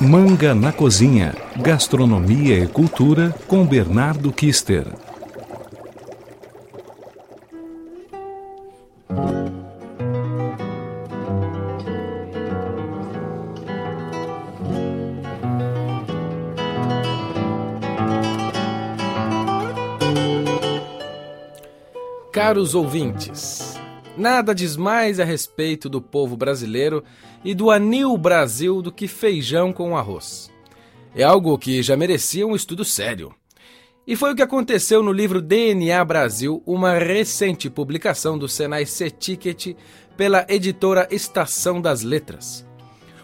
[0.00, 1.34] Manga na Cozinha.
[1.56, 4.86] Gastronomia e cultura com Bernardo Kister.
[22.32, 23.80] Caros ouvintes,
[24.18, 27.04] nada diz mais a respeito do povo brasileiro
[27.44, 30.50] e do anil Brasil do que feijão com arroz.
[31.14, 33.34] É algo que já merecia um estudo sério.
[34.06, 39.76] E foi o que aconteceu no livro DNA Brasil, uma recente publicação do Senai C-Ticket
[40.16, 42.66] pela editora Estação das Letras.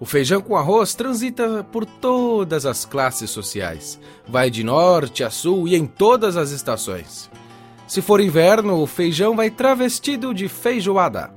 [0.00, 5.66] O feijão com arroz transita por todas as classes sociais, vai de norte a sul
[5.66, 7.28] e em todas as estações.
[7.88, 11.30] Se for inverno, o feijão vai travestido de feijoada.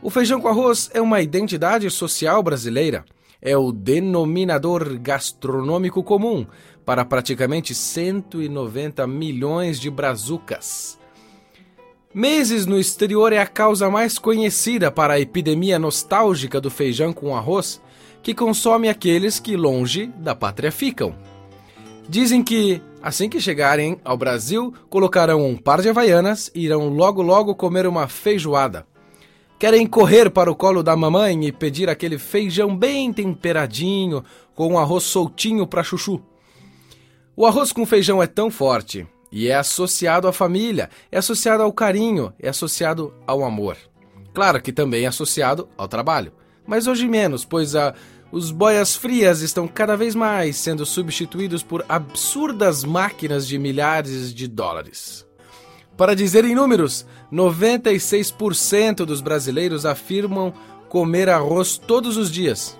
[0.00, 3.04] O feijão com arroz é uma identidade social brasileira.
[3.40, 6.46] É o denominador gastronômico comum
[6.86, 10.96] para praticamente 190 milhões de brazucas.
[12.14, 17.34] Meses no exterior é a causa mais conhecida para a epidemia nostálgica do feijão com
[17.34, 17.82] arroz,
[18.22, 21.12] que consome aqueles que longe da pátria ficam.
[22.08, 27.20] Dizem que Assim que chegarem ao Brasil, colocarão um par de havaianas e irão logo
[27.20, 28.86] logo comer uma feijoada.
[29.58, 34.78] Querem correr para o colo da mamãe e pedir aquele feijão bem temperadinho, com um
[34.78, 36.22] arroz soltinho para chuchu.
[37.34, 41.72] O arroz com feijão é tão forte e é associado à família, é associado ao
[41.72, 43.76] carinho, é associado ao amor.
[44.32, 46.32] Claro que também é associado ao trabalho,
[46.64, 47.94] mas hoje menos, pois a
[48.32, 54.48] os boias frias estão cada vez mais sendo substituídos por absurdas máquinas de milhares de
[54.48, 55.26] dólares.
[55.98, 60.52] Para dizer em números, 96% dos brasileiros afirmam
[60.88, 62.78] comer arroz todos os dias.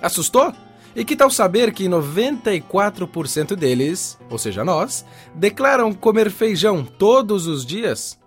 [0.00, 0.54] Assustou?
[0.94, 7.66] E que tal saber que 94% deles, ou seja, nós, declaram comer feijão todos os
[7.66, 8.20] dias?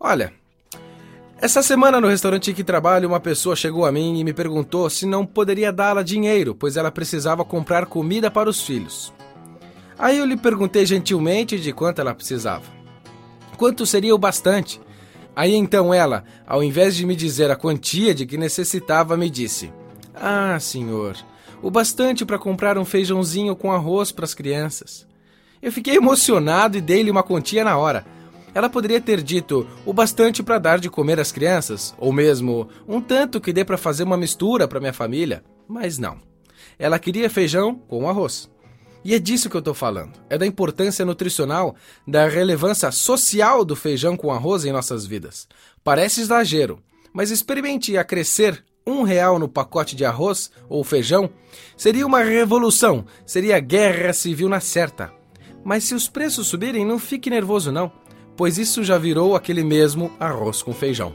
[0.00, 0.32] Olha,
[1.44, 4.88] essa semana no restaurante em que trabalho, uma pessoa chegou a mim e me perguntou
[4.88, 9.12] se não poderia dá-la dinheiro, pois ela precisava comprar comida para os filhos.
[9.98, 12.64] Aí eu lhe perguntei gentilmente de quanto ela precisava.
[13.58, 14.80] Quanto seria o bastante?
[15.36, 19.70] Aí então ela, ao invés de me dizer a quantia de que necessitava, me disse:
[20.14, 21.14] Ah, senhor,
[21.60, 25.06] o bastante para comprar um feijãozinho com arroz para as crianças.
[25.60, 28.13] Eu fiquei emocionado e dei-lhe uma quantia na hora.
[28.54, 33.00] Ela poderia ter dito o bastante para dar de comer às crianças, ou mesmo um
[33.00, 36.18] tanto que dê para fazer uma mistura para minha família, mas não.
[36.78, 38.48] Ela queria feijão com arroz.
[39.04, 40.12] E é disso que eu estou falando.
[40.30, 41.74] É da importância nutricional,
[42.06, 45.48] da relevância social do feijão com arroz em nossas vidas.
[45.82, 46.78] Parece exagero,
[47.12, 51.28] mas experimente acrescer um real no pacote de arroz ou feijão.
[51.76, 55.12] Seria uma revolução, seria guerra civil na certa.
[55.64, 58.03] Mas se os preços subirem, não fique nervoso não
[58.36, 61.12] pois isso já virou aquele mesmo arroz com feijão.